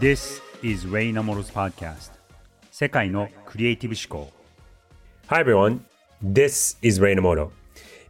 [0.00, 2.12] This is Ray Namoro's podcast
[2.70, 4.32] 世界のクリエイティブ思考
[5.26, 5.80] Hi everyone,
[6.24, 7.50] this is Ray Namoro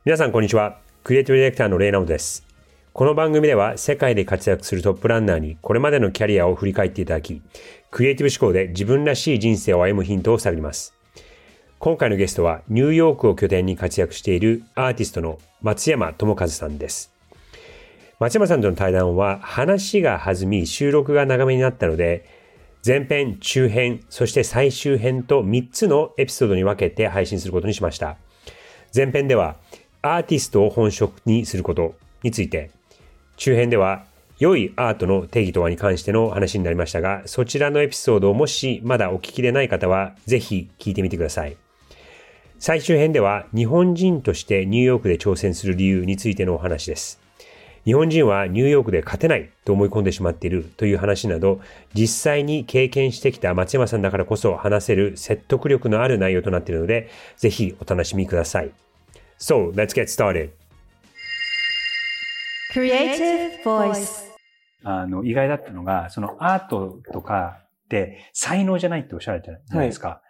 [0.05, 0.79] 皆さんこんにちは。
[1.03, 2.47] クリエイティブディレクターのレイナモです。
[2.93, 7.43] この番組では世界で活躍するトップランナーにこれまでのキャリアを振り返っていただき、
[7.91, 10.95] クリエイティブ思考で自分らしい人生を歩むヒントを探ります。
[11.79, 17.12] 今回のゲストはニューヨークを拠点に活躍しているアーティストの松山智和さんです。
[18.23, 22.25] 松山さんとの対談は話が弾み収録が長めになったので、
[22.87, 28.17] 前編、中編、そして最終編と3つのエピソードに分けて配信することにしました。
[28.95, 29.57] 前編では
[30.03, 32.71] アーティストを本職にすることについて、
[33.39, 34.05] 中編では
[34.39, 41.57] 良いアートの定義とはに関しての話になりましたが、そちらのエピソードをもしまだお聞きでない方は、ぜひ聞いてみてください。
[42.61, 47.22] 最終編では日本人としてニューヨークで挑戦する理由についてのお話です。
[47.85, 51.61] 日本人はニューヨークで勝てないと思い込んでしまっているという話など、
[51.95, 58.71] 実際に経験してきた松山さんだからこそ話せる説得力のある内容となっているので、ぜひお楽しみください。
[59.39, 60.51] So, let's get started.
[62.73, 64.31] Creative Voice.
[64.85, 70.23] あの意外だったのがそのアートとかって才能じゃないっておっしゃられたじゃないですか。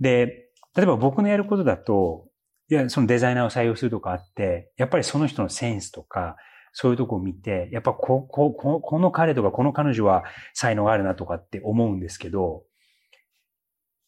[0.00, 2.26] で、例えば僕のやることだと、
[2.70, 6.36] いや、そのデザイナーを採用するとかあって、やっぱりその人のセンスとか、
[6.74, 12.64] そういうとこを見て、やっぱこ、こ、ここの彼とかこの彼女は才能があるなとかって思うんですけど、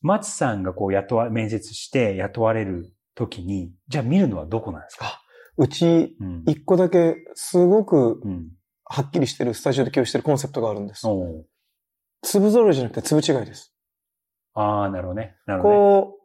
[0.02, 5.22] 松さんがこう雇わ、面接して雇われるときに、じゃあ見るのはどこなんですか？
[5.56, 6.42] うち、うん。
[6.46, 8.50] 一個だけ、すごくうん。
[8.84, 11.06] はっきりしてるスタジオで共有してるコンセプトがあるんです。
[11.08, 11.46] おう
[12.22, 13.74] 粒揃いじゃなくて粒違いです。
[14.54, 15.36] ああ、なるほどね。
[15.46, 15.80] なるほどね。
[15.80, 16.18] こ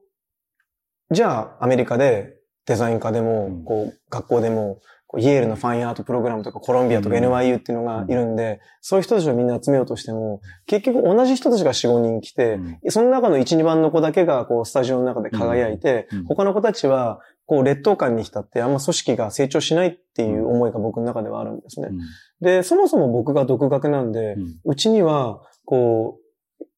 [1.09, 4.79] う、じゃあ、アメリカでデザイン科でも、うんこう、学校でも、
[5.17, 7.23] イェールのファインアートプログラムとかコロンビアとかうん。
[7.23, 12.91] NYU っていうのがいるんで、そういう人たちをみんな集めようとしても、結局同じ人たちが4、5人来て、うん。
[12.91, 16.25] その中の1、2番の子だけが、こう、スタジオの中で輝いて、うん。
[16.25, 21.89] 他の子たちは、こう、劣等感に浸って、あんま組織が成長しないっていう思いが僕の中ではあるんですね。
[21.91, 21.99] うん。
[22.39, 24.59] で、そもそも僕が独学なんで、うん。
[24.63, 26.21] うちには、こう、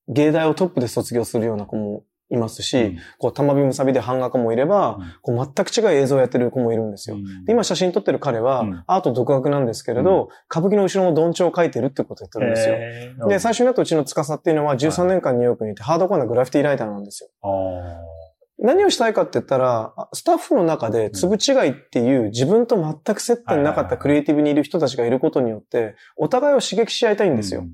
[0.07, 2.03] 芸大をトップで卒業するような子も
[2.33, 7.17] いますし、うんこう、玉火むさびで版画家もいれば、うんこう、全く違う映像をやってる子もいるんですよ。
[7.45, 12.75] で今写真撮ってる彼は、うんアート独学なんですけれど、歌舞伎の後ろのどんちょうを描いてるってことを言ってるんですよ。
[12.75, 17.29] へーで、最初になったうちの司っていうのは13年間ニューヨークにいて、ハードコアなグラフィティライターなんですよ。
[17.43, 18.23] あ
[18.59, 27.65] 何をしたいかって言ったら、あスタッフの中で粒違いっていう自分と全く接点なかったクリエイティブにいる人たちがいることによって、お互いを刺激し合いたいんーですよ。。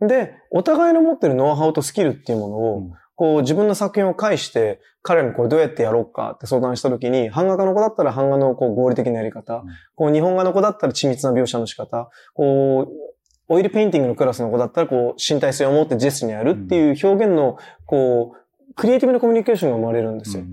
[0.00, 9.62] で、お互いの持ってるノウハウとスキルっていうものを、うんこう自分の作品を介して、彼にこれどうやってやろうかって相談したときに、版画家の子だったら版画のこう合理的なやり方、うん。
[9.94, 13.06] こう日本画の子だったら緻密な描写の仕方、こう、
[13.48, 20.44] オイルペインティングのクラスの子だったら、こう、身体性を持ってジェスにやるっていう表現の、こう、クリエイティブなコミュニケーションが生まれるんですよ。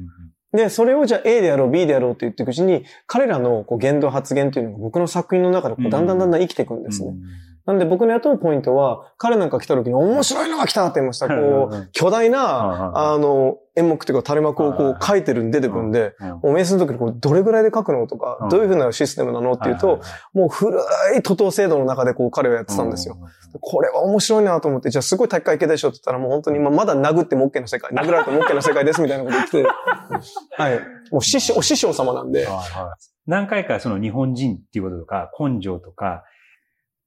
[0.54, 5.88] で、それをじゃあ A でやろう、B でやろうって言っていくうちに、彼らのこう言動発言っていうのが僕の作品の中でこうん。
[5.88, 7.14] うだんだんだんだん生きていくんですね。
[7.66, 11.30] なんで僕の雇うポイントは、彼なんか来た時に面白いのが来たって言いました。
[11.30, 16.28] こう巨大な、ああの、演目っていうか垂れ幕をこはう書いてるんで出てくるんで、うん。
[16.30, 20.02] もう面接の時にこれどれぐらいで書くのとかうん、どういうふうなシステムなのっていうと、
[20.34, 20.78] もう古
[21.18, 23.18] い徒党制度の中でこう彼はやってたんですよ。。
[23.62, 29.64] これは面白いなと思って、じゃあすごい体育会系でしょって言ったらもう本当に、まあ、まだ殴っても OK な世界、殴られても OK な世界ですみたいなこと言って、
[30.58, 30.80] はい。
[31.12, 32.48] もう師匠、お師匠様なんで、
[33.26, 36.24] 何回かその日本人っていうこととか、根性とか、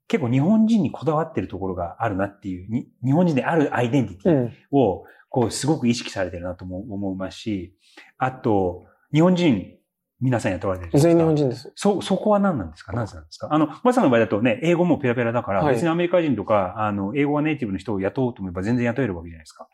[0.09, 4.53] 結構日本人にこだわってるところがあるなっていう、に日本人であるアイデンティティうん。
[4.71, 7.75] を、こう、すごく意識されてるなとも思いますし、
[8.19, 9.73] あと、日本人、
[10.19, 11.71] 皆さん雇われてる全員日本人です。
[11.75, 12.93] そ、そこは何なんですか？
[12.93, 13.49] 何なんですか？
[13.53, 19.69] あの、マサの場合だとね、英語もペラペラだから、はい別にアメリカ人とか、あの、英語がネイティブの人を雇おうと思えば全然雇えるわけじゃないですか。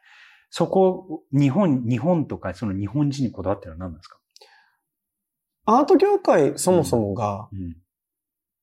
[0.51, 4.19] そこ、日本、日本とか、その日本人にこだわってるのは何なんですか？
[5.65, 7.77] アート業界そもそもがうん。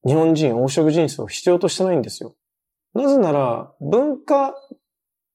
[0.06, 2.36] 日本人、黄色人種を必要としてないんですよ。
[2.94, 4.56] なぜなら、文化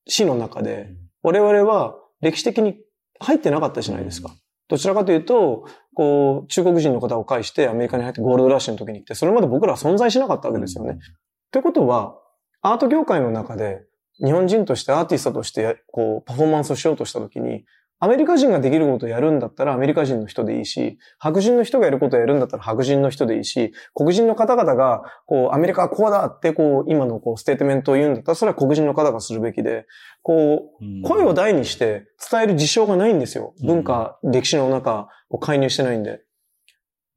[0.07, 2.77] 史の中で、我々は歴史的に
[3.21, 4.35] 入ってなかったじゃないですか。
[4.69, 10.99] どちらかというと、こう、中国人の方を介してアメリカに入ってゴールドラッシュの時に来て、それまで僕らは存在しなかったわけですよね。
[11.51, 12.17] ということは、
[12.63, 13.83] アート業界の中で、
[14.25, 17.65] 日本人としてアーティストとして、こう、パフォーマンスをしようとした時に、
[18.05, 29.87] アメリカ人ができることをやるんだったらアメリカ人の人でいいし、白人の人がやることをやるんだったら白人の人でいいし、黒人の方々が、こう、アメリカはこうだって、こう、今のこう、ステートメントを言うんだったら、それは黒人の方がするべきで、
[30.23, 33.55] こう、声を大にして伝える事象がないんですよ。
[33.59, 35.09] うん文化、歴史の中、
[35.41, 36.21] 介入してないんで。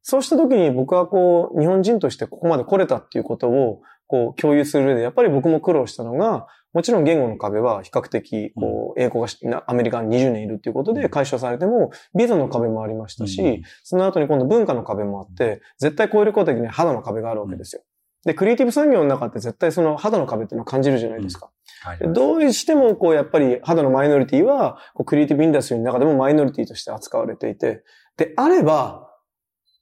[0.02, 17.84] そうした時に僕はこう、日本人としてここまで来れたっていうことを、こう、共有する上で、やっぱり僕も苦労したのが、もちろん言語の壁は比較的、こう、英語がアメリカに20年いるっていうことで解消されても、ビザの壁もありましたし、うんその後に今度文化の壁もあって、絶対超えること的に肌の壁があるわけですよ。
[18.26, 21.50] で、クリエイティブ産業の中って絶対その肌の壁っていうのを感じるじゃないですか。
[21.82, 27.84] はいでどうしても、こう、やっぱり肌のマイノリティは、こうクリエイティブインダストリーの中でもマイノリティとして扱われていて、
[28.18, 29.10] であれば、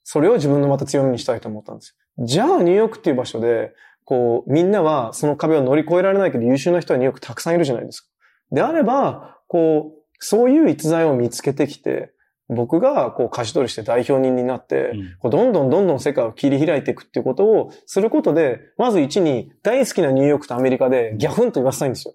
[0.04, 2.24] それを自分のまた強みにしたいと思ったんですよ。
[2.26, 3.72] じゃあ、ニューヨークっていう場所で、
[4.06, 8.08] こう、みんなはその壁を乗り越えられないけど優秀な人はニューヨークたくさんいるじゃないですか。
[8.52, 12.12] であれば、こう、そういう逸材を見つけてきて、
[12.48, 22.14] 僕がこう、舵取りして代表人になって、うんこうどんどんどんどん世界を切り開いていくっていうことをすることで、まず一に大好きなニューヨークとアメリカでギャフンと言わせたいんですよ。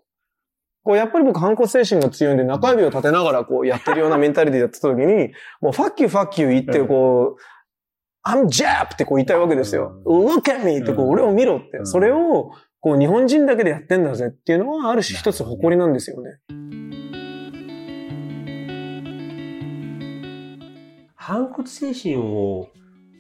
[0.84, 7.42] こうやっぱり僕反骨精神が強いんで中指を立てながらこうやってるようなメンタリティやってた時に、もうファッキューファッキュー言ってこう、
[8.23, 8.94] I'm Jap!
[8.94, 10.00] ってこう言いたいわけですよ。
[10.06, 10.77] Look at me!
[10.77, 11.81] ってこう俺を見ろってう。
[11.81, 16.38] んそれをこう日本人だけでやってんだぜっていうのはある種一つ誇りなんですよね。
[21.15, 22.69] 反骨精神を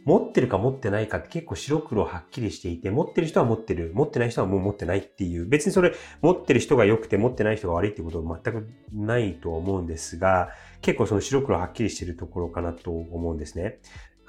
[0.05, 10.49] 持ってるか持ってないかって結構白黒はっきりしていて、持ってる人は持ってる、持ってない人はもう持ってないっていう、別にそれ持ってる人が良くて持ってない人が悪いってことは全くないと思うんですが、
[10.81, 13.79] 結構その白黒はっきりしてるところかなと思うんですね。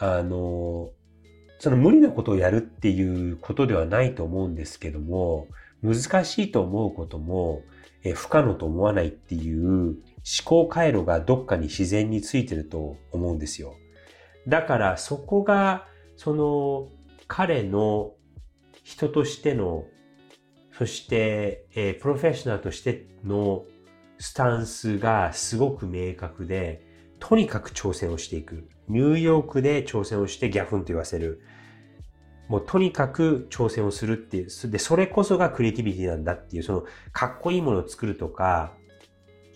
[0.04, 0.90] あの、
[1.60, 5.46] その無理なことをやるっていうことではないと思うんですけども、
[5.81, 7.62] 難しいと思うことも、
[8.02, 9.94] え不可能と思わないっていう思
[10.44, 13.76] 考回路がどっかに自然についてると思うんですよ。
[14.49, 16.88] だからそこが、その
[17.28, 18.14] 彼の
[18.82, 19.84] 人としての、
[20.76, 23.66] そして、えプロフェッショナルとしての
[24.19, 26.92] スタンスがすごく明確で、
[27.24, 28.69] とにかく挑戦をしていく。
[28.88, 31.40] ニューヨークで挑戦をしてギャフンと言わせる。
[32.48, 34.70] もうとにかく挑戦をするっていう。
[34.70, 38.72] で、それこそがクリエイティビティなんだっていう、そのかっこいいものを作るとか、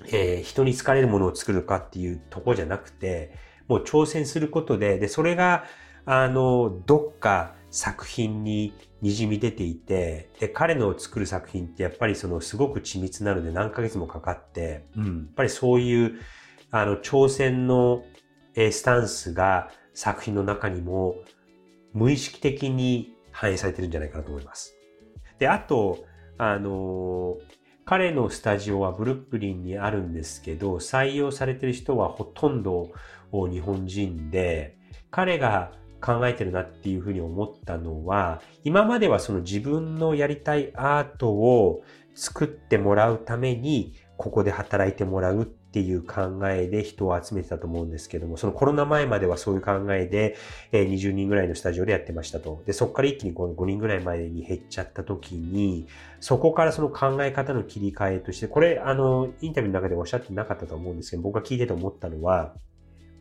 [0.06, 3.34] えー人に好かれるものを作るかっていうとこじゃなくて、
[3.66, 5.64] もう挑戦することで、で、それが、
[6.04, 16.20] あの、どっか作品に滲み出ていて、で、彼の作る作品ってやっぱりそのすごく緻密なので何ヶ月もかかって、うん、やっぱりそういう、
[16.80, 18.04] あの、挑戦の、
[18.54, 21.16] スタンスが作品の中にも
[21.92, 24.74] 無意識的に反映されてるんじゃないかなと思います。
[25.38, 26.04] で、あと、
[26.38, 27.36] あの
[27.84, 32.90] 彼のスタジオはブルックリンにあるんですけど、採用されてる人はほとんど
[33.30, 34.76] 日本人で、
[35.10, 41.82] 彼が考えてるなっていうふうに思ったのは、今まではその自分のやりたいアートを
[42.14, 50.36] 作ってもらうために、ここで働いてもらうっっていう考えで人を集めてたと思うんですけども、そのコロナ前まではそういう考えで、
[50.72, 52.62] え20人ぐらいのスタジオでやってましたと。
[52.64, 55.86] で、そこから一気にこの5人ぐらいまでに減っちゃった時に、
[56.20, 62.54] そこからその考え方の切り替えとして、これ、あの、インタビューの中でおっしゃってなかったと思うんですけど、僕が聞いてて思ったのは、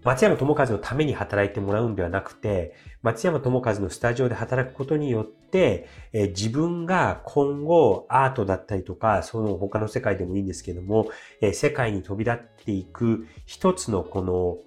[0.05, 11.09] 松山智和のために働いてもらうんではなくて、松山智和のスタジオで働くことによって、え自分が今後アートだったりとか、その他の世界でもいいんですけども、
[11.41, 14.59] え世界に飛び立っていく一つのこの、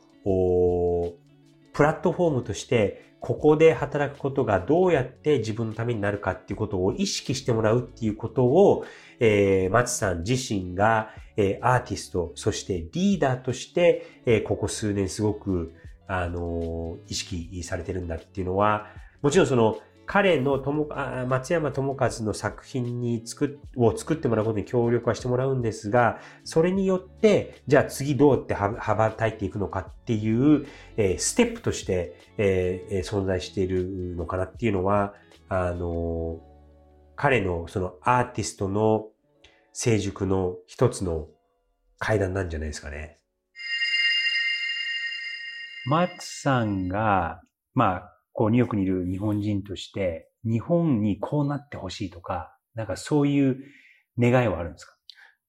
[1.72, 8.84] プラットフォームとして、ここで働くことがどうやって自分のためになるかっていうことを意識してもらうっていうことを、
[9.18, 15.72] えー、松さん自身が、えーアーティスト、そしてリーダーとして、えーここ数年すごく、
[16.06, 18.86] あのー意識されてるんだっていうのは、
[19.20, 19.78] もちろんその、
[20.08, 35.12] 彼のともあ松山智和の作品に作を作ってもらうことに協力はしてもらうんですが、それによって、じゃあ次どうって羽ばたいていくのかっていう、えーステップとして、えー存在しているのかなっていうのは、
[35.50, 36.48] あのー
[37.14, 39.08] 彼のそのアーティストの
[39.74, 41.26] 成熟の一つの
[41.98, 43.18] 階段なんじゃないですかね。
[45.86, 47.42] マツさんが、
[47.74, 53.56] まあ、こう、ニューヨークにいる日本人として、日本にこうなってほしいとか、なんかそういう
[54.16, 54.92] 願いはあるんですか？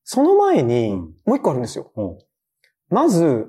[0.03, 1.91] その前に、うんもう一個あるんですよ。
[2.89, 3.45] まず、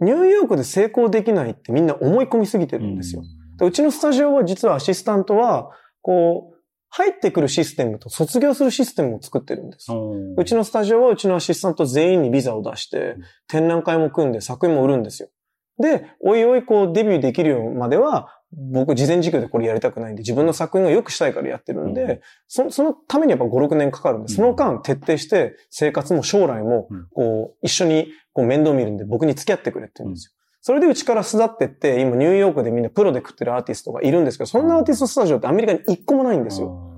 [0.00, 3.22] ニューヨークで成功できないってみんな思い込みすぎてるんですよ。
[3.56, 5.70] でうちのスタジオは実はアシスタントは、
[6.02, 6.58] こう、
[6.90, 9.90] 入ってくるシステムと卒業するシステムを作ってるんです。
[9.90, 15.30] うんうちのスタジオはうちのアシスタント全員にビザを出してうん、展覧会も組んで作品も売るんですよ。
[15.78, 30.32] で、おいおいこうデビューできるようまでは、僕事前事業でこれやりたくないんで、自分の作品を良くしたいからやってるんで、うんそそのためにやっぱ5、6年かかるんで、その間徹底して生活も将来もうん、こう、一緒にこう面倒見るんで僕に付き合ってくれって言うんですよ。
[30.60, 36.92] それでうちから巣立ってって、今ニューヨークでみんなプロで食ってるアーティストがいるんですけど、そんなアーティストスタジオってアメリカに一個もないんですよ。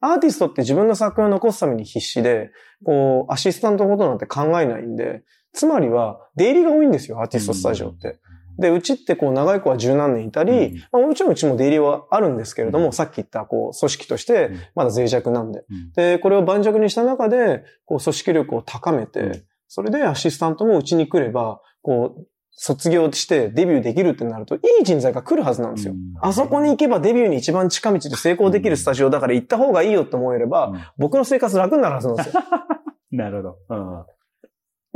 [0.00, 2.50] アーティストって自分の作品を残すために必死で、
[2.84, 8.18] こう、アシスタントのことなんて考えないんで、つまりは、出入りが多いんですよ、アーティストスタジオって。
[8.58, 10.78] で、うちってこう、長い子は十何年いたり、うん。
[10.92, 12.92] まあ、もちろんうちも出入りはあるんですけれども、うん。
[12.92, 15.64] さっき言った、こう、組織としてうん、まだ脆弱なんで。
[15.70, 15.92] うん。
[15.92, 19.42] で、これを盤石にした中で、こう、組織力を高めて、うん。
[19.68, 22.26] それでアシスタントもうちに来れば、こう、
[22.58, 25.92] 卒業してデビューできるってなると、いい人材が来るはずなんですよ。
[25.92, 26.14] うん。
[26.20, 30.80] あそこに行けばデビューに一番近道で成功できるスタジオだから行った方がいいよって思えれば、うん。
[30.96, 32.42] 僕の生活楽になるはずなんですよ。
[33.12, 34.06] なるほど。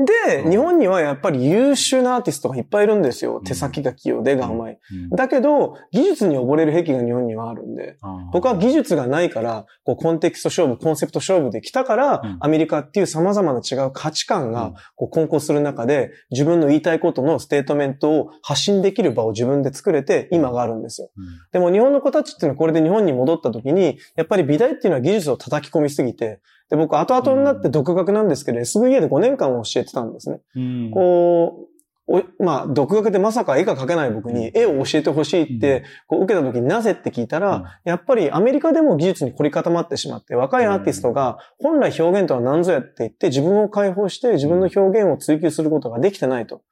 [0.00, 0.50] うんで、うん。
[0.50, 3.40] 日本にはやっぱり優秀なアーティストがいっぱいいるんですよ。
[3.40, 3.44] ん。
[3.44, 4.78] 手先が器用で絵がうまい。
[4.92, 5.10] うん。
[5.10, 7.96] だけど、技術に溺れる癖が日本にはあるんで、
[8.32, 12.36] 僕は技術がないから、こう、コンテキスト勝負、コンセプト勝負で来たから、うん。
[12.40, 14.52] アメリカっていう様々な違う価値観うん。
[14.52, 21.10] が、こう、混交する中で、自分の言いたいことのステートメントを発信できる場を自分で作れて、今があるんですよ。
[21.16, 21.24] うん。
[21.52, 30.40] でも日本の子たちっていうのはこれで日本に戻った時に、やっぱり美大っていうのは技術を叩き込みすぎて、で、僕後々になって独学なんですけど、SVA で5年間を教えてたんですね。
[30.54, 30.90] うん。
[30.92, 31.70] こう、
[32.10, 37.64] おまあ、独学でまさか絵が描けない僕に絵を教えてほしいって、こう受けた時になぜって聞いたら、うん。
[37.84, 46.62] やっぱりアメリカでも技術に凝り固まってしまって、若いアーティストが本来表現とは何ぞやって言って自分を解放して自分の表現を追求することができてないと。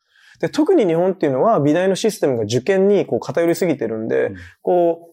[0.40, 4.36] で、特に日本っていうのは美大のシステムが受験にこう偏りすぎてるんで、うん。
[4.62, 5.08] こう、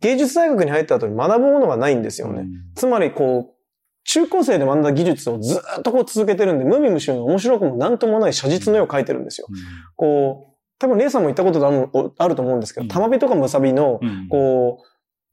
[0.00, 2.40] 芸術大学に入った後に学ぶものがないんですよね。
[2.40, 2.48] うん。
[2.74, 3.53] つまりこう、
[4.04, 9.48] 中高生で学んだ技術をずっとこう続けてるんで、無味無臭の面白くもなんともない写実の絵を描いてるんですよ。
[9.96, 12.88] こう、多分レイさんも言ったことあるあると思うんですけど、うん。
[12.88, 14.28] 玉火とかムサビの、うん。
[14.28, 14.82] こ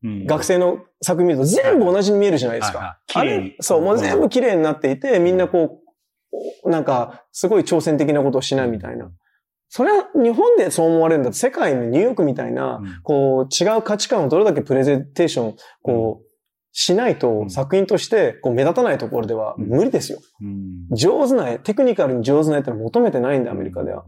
[0.04, 0.26] う、うん。
[0.26, 3.00] 学生の作品見ると全部同じに見えるじゃないですか。
[3.08, 5.82] 綺麗そう、もう全部綺麗になっていて、みんなこ
[6.64, 9.12] う、なんか、すごい挑戦的なことをしないみたいな。
[9.68, 11.24] それは日本でそう思われるん。
[11.24, 16.31] だと、世界のニューヨークみたいな、うんこう、違う価値観をどれだけプレゼンテーション、こう、
[16.72, 20.20] しないとうん作品としてこう目立たないところではうん無理ですよ。
[20.42, 24.06] うん上手な絵、テクニカルに上手な絵ってのは求めてないんで、アメリカでは。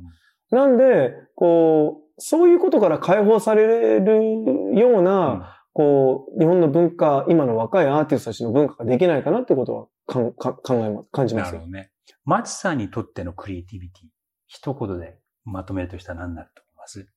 [0.52, 11.66] なんで、こう、そういうことから解放されるような、こう、日本の文化、今の若いアーティストたちの文化ができないかなってことはかんか考えます、感じますよなるほ。
[11.66, 11.92] どね。
[12.26, 14.08] 松さんにとってのクリエイティビティ、
[14.46, 17.08] 一言でまとめるとしたら何になると思います？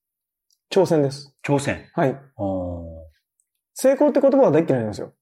[0.70, 1.36] 挑戦です。
[1.44, 1.90] 挑戦。
[1.94, 2.18] はい。
[2.38, 3.04] お
[3.74, 5.12] 成功って言葉は大嫌いなんですよ。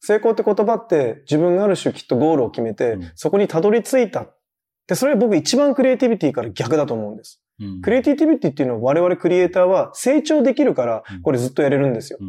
[0.00, 4.26] 成功って言葉って自分がある種きっとゴールを決めて、うんそこにたどり着いた。
[4.86, 7.40] で、それ僕一番クリエイティビティから逆だと思うんです。
[7.60, 12.18] ーうんクリエイティビティっていうのは我々クリエイターは成長できるからうん、これずっとやれるんですよ。
[12.20, 12.28] うん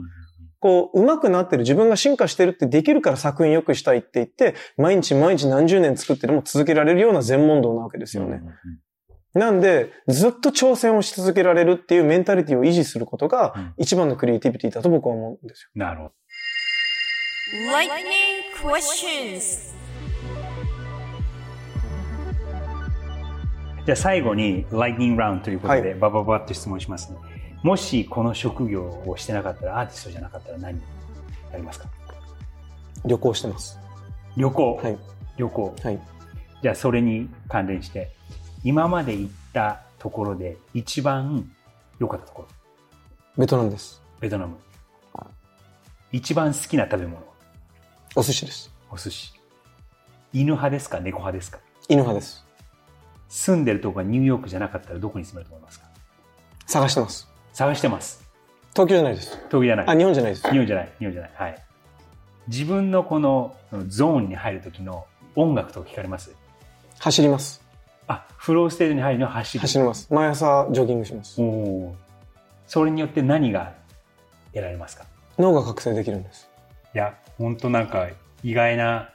[0.63, 8.41] こう、上手くなってる、自分が進化してるってできるから作品良くしたいって言って、毎日毎日何十年作ってでも続けられるような全問答なわけですよね。
[9.33, 15.69] なんで、ずっと挑戦をし続けられるっていうメンタリティを維持することがうん一番のクリエイティビティだと僕は思うんですよ。
[15.75, 16.13] なるほど。
[17.53, 19.71] Lightning questions.
[23.85, 27.19] じゃあ最後に、ライティングラウンドということで、はいバババッと質問しますね。
[27.61, 30.79] もしこの職業をしてなかったら、アーティストじゃなかったら何
[31.51, 31.87] やりますか？
[33.05, 33.77] 旅行してます。
[34.35, 34.75] 旅行？
[34.77, 34.97] はい。
[35.37, 35.75] 旅行。
[35.83, 35.99] はい。
[36.63, 38.09] じゃあそれに関連して、
[38.63, 41.47] 今まで行ったところで一番
[41.99, 42.47] 良かったところ。
[43.37, 44.01] ベトナムです。
[44.19, 44.57] ベトナム。
[46.11, 47.31] 一番好きな食べ物。
[48.15, 48.71] お寿司です。
[48.91, 49.33] お寿司。
[50.33, 50.99] 犬派ですか？
[50.99, 51.57] 猫派ですか？
[51.89, 52.45] 犬派です。
[53.27, 55.87] 住んでるとこがニューヨークじゃなかったらどこに住めると思いますか？
[56.67, 57.27] 探してます。
[57.53, 58.23] 探してます。
[58.73, 59.29] 東京じゃないです。
[59.29, 59.87] 東京じゃない。
[59.87, 60.47] あ、日本じゃないです。
[60.47, 60.91] 日本じゃない。
[60.99, 61.31] 日本じゃない。
[61.33, 61.63] はい。
[62.47, 63.55] 自分のこの
[63.87, 66.35] ゾーンに入る時の音楽とか聞かれます？
[66.99, 67.63] 走ります。
[68.05, 69.61] あ、フローステージに入るのは走る。
[69.61, 70.13] 走ります。
[70.13, 71.41] 毎朝ジョギングします。
[71.41, 71.93] おー
[72.67, 73.73] それによって何が
[74.53, 75.05] 得られますか？
[75.39, 76.47] 脳が覚醒できるんです。
[76.95, 78.07] いや、本当なんか
[78.43, 79.09] 意外な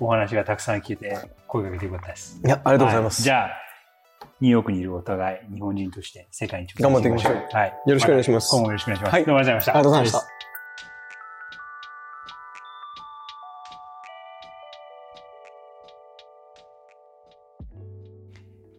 [0.00, 2.40] お話がたくさん聞いて声かけてよかったです。
[2.44, 3.20] いや、ありがとうございます。
[3.20, 3.50] はじゃあ、
[4.40, 7.68] ニューヨークにいるお互い日本人として世界に挑戦頑張っていきましょうはい。
[7.86, 9.12] よろしくお願いします今後もよろしくお願いします。
[9.12, 9.72] はいどうもありがとうございました。
[9.72, 10.38] ありがとうございました。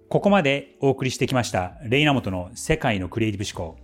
[0.09, 3.79] ここまでお送りしてきました、レイナモトの世界のクリエイティブ思考。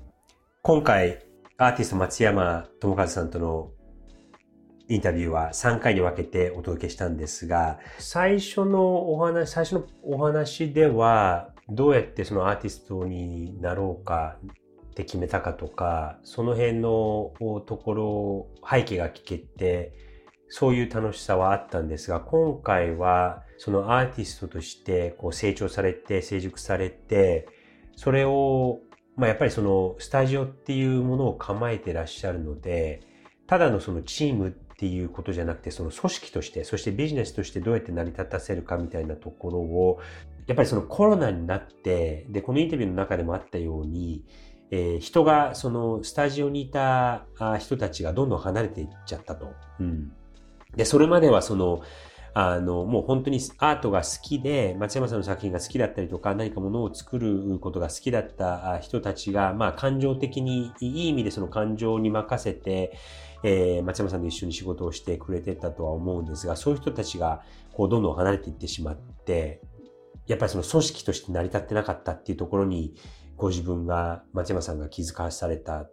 [0.61, 1.19] 今回、
[1.57, 3.69] アーティスト松山智和さんとの
[4.87, 14.37] インタビューは3回に分けてお届けしたんですが、最初のお話、最初のお話では、どうやってそのアーティストになろうか
[14.91, 17.33] って決めたかとか、その辺の
[17.65, 19.93] ところ、背景が聞けて、
[20.47, 27.47] そういう楽しさはあったんですが、今回はそのアーティストとしてこう成長されて、成熟されて、
[27.95, 28.81] それを
[29.15, 33.01] まあ、やっぱりそのスタジオっていうものを構えてらっしゃるので、
[33.47, 39.99] ただのそのチームっていうことじゃなくて、その組織として、そしてビジネスとしてどうやって成り立たせるかみたいなところを、
[40.47, 44.25] やっぱりそのコロナになって、で、このインタビューの中でもあったように、
[44.71, 47.25] えー、人が、そのスタジオにいた
[47.59, 49.53] 人たちがどんどん離れていっちゃったと。
[49.79, 50.11] うん。
[50.75, 51.81] で、それまではその、
[52.33, 62.97] あの、もう本当にアートが好きで、松山さんの作品が好きだったりとか、何かものを作ることが好きだった人たちが、まあ感情的に、いい意味でその感情に任せて、
[63.47, 69.61] えー、松山さんと一緒に仕事をしてくれてたとは思うんですが、そういう人たちが、こう、どんどん離れていってしまって、
[70.25, 72.95] やっぱりその組織として成り立ってなかったっていうところに、
[73.37, 75.91] ご自分が、松山さんが気づかされたっ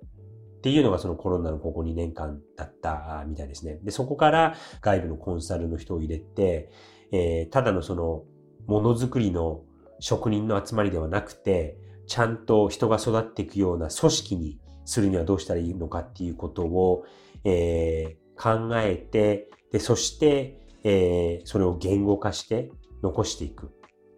[0.62, 3.80] ていうのがそのコロナのここ2年間だったみたいですね。
[3.82, 6.70] で、そこから外部のコンサルの人を入れて、
[7.10, 8.22] えー、ただのその
[8.66, 9.60] ものづくりの
[9.98, 17.04] 職人の集まりではなくて、ちゃんと人が育っていくような組織にするにはどうしたらいいのかっていうことを、
[17.44, 22.70] えー、考えて、で、そして、えー、それを言語化して
[23.02, 23.70] 残していくっ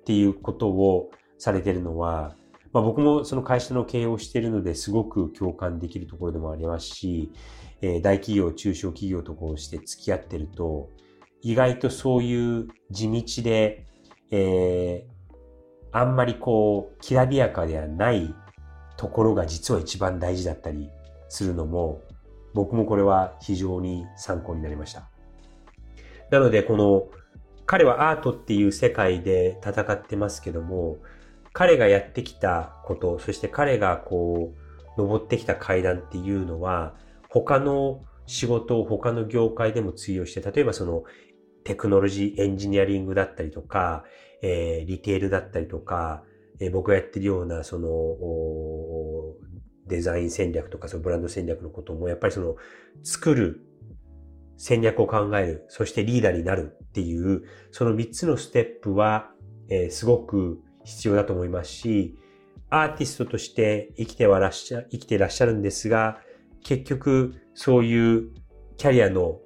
[0.04, 2.36] ていうことをされてるのは、
[2.72, 7.30] まあ、僕もその会社の経営をしているのですごく共感できるところでもありますし、
[7.80, 10.90] えー、大企業、中小企業とこうして付き合ってると、
[11.40, 13.86] 意外とそういう地道で、
[14.30, 15.14] えー、
[15.92, 18.34] あんまりこう、きらびやかではない
[18.96, 20.90] ところが実は一番大事だったり
[21.28, 22.00] するのも、
[22.54, 25.08] 僕もこれは非常に参考になりました。
[26.30, 27.08] なので、この、
[27.66, 30.98] 彼はアートっていう世界で戦ってますけども、
[31.52, 36.94] 彼がやってきたこと、そして彼がこう、登ってきた階段っていうのは、
[37.28, 41.04] 他の仕事を他の業界でも通用して、例えばその
[41.64, 44.04] テクノロジー、エンジニアリングだったりとか、
[44.42, 46.22] えー、リテールだったりとか、
[46.60, 47.88] えー、僕がやってるような、その、
[49.86, 52.56] デザイン戦略とか、そのブランド戦略のことも、やっぱりその、
[53.02, 53.66] 作る
[54.56, 59.30] 戦略を考える、そしてリーダーになるっていう、その3つのステップは、
[59.68, 62.18] えー、すごく必要だと思いますし、
[62.70, 66.20] アーティストとして生きてはらっしゃ、生きていらっしゃるんですが、
[66.62, 68.30] 結局そういう
[68.76, 69.40] キャリアの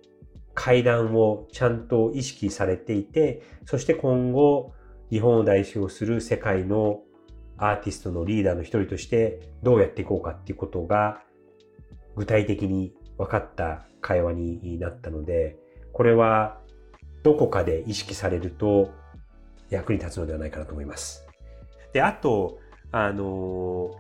[0.55, 4.73] 階段をちゃんと意識されていて、そして今後
[5.11, 7.01] 日本を代表する世界の
[7.59, 11.21] アーティストのリーダーの一人としてどうやっていこうかっていうことが
[12.17, 15.57] 具体的に分かった会話になったので、
[15.93, 16.61] これは
[17.23, 18.91] どこかで意識されると
[19.71, 21.27] 役に立つのではないかなと思います。
[21.93, 22.59] で、あと、
[22.91, 23.91] あの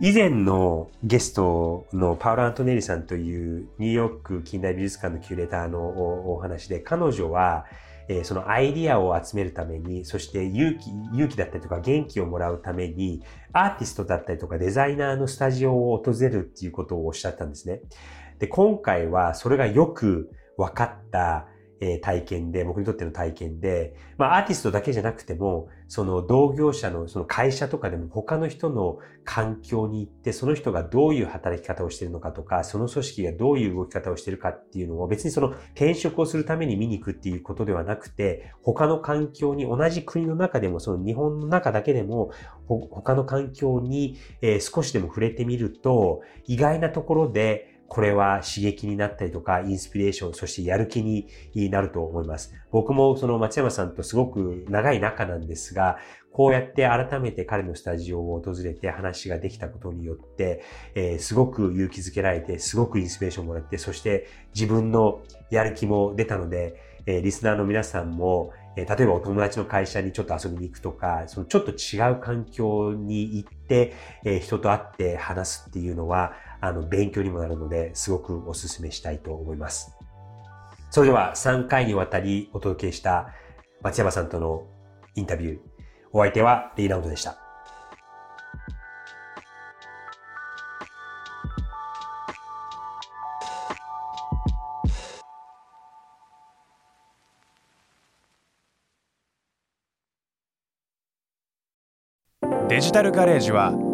[0.00, 7.64] 以前のゲストのパウロ・アントネリさんというニューヨーク近代美術館のキュレーターのお話で、彼女は、
[8.08, 17.80] えー、そのアイディアを集めるために、そして勇気、勇気だったりとか元気をもらうために、アーティストだったりとかデザイナーのスタジオを訪れるっていうことをおっしゃったんですね。
[18.38, 21.46] で、今回はそれがよく分かった
[21.80, 42.30] え体験で、僕にとっての体験で、まあアーティストだけじゃなくても、その同業者のその会社とかでも他の人の環境に行って、その人がどういう働き方をしているのかとか、その組織がどういう動き方をしているかっていうのを別にその転職をするために見に行くっていうことではなくて、他の環境に同じ国の中でも、その日本の中だけでも、
[42.66, 51.28] 他の環境にえ少しでも触れてみると、意外なところでこれは刺激になったりとか、インスピレーション、そしてやる気に
[51.70, 52.52] なると思います。
[52.72, 55.98] 僕もその松山さんとすごく長い仲なんですが、
[56.32, 60.64] こうやって改めて彼のスタジオを訪れて話ができたことによって、
[60.96, 66.74] えー、すごく勇気づけられて、すごくインスピレーションもらって、そして自分のやる気も出たので、
[67.06, 73.92] えー、リスナーの皆さんも、え、例えばお友達の会社にちょっと遊びに行くとか、そのちょっと違う環境に行って、
[74.24, 76.32] え、人と会って話すっていうのは、
[76.64, 79.94] あの、勉強にもなるので、すごくお勧めしたいと思います。
[80.90, 83.34] それでは3回にわたりお届けした
[83.82, 84.66] 松山さんとの
[85.14, 85.58] インタビュー。
[86.12, 87.36] お相手はレイナウドでした。
[102.68, 103.93] デジタルガレージは